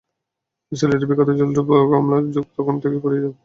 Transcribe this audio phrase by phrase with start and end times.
[0.71, 3.39] সিলেটের বিখ্যাত জলঢুপ কমলার যুগ তখন থেকেই ফুরিয়ে যেতে শুরু করে।